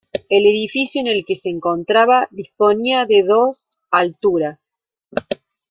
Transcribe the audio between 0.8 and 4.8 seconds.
en el que se encontraba, disponía de dos altura.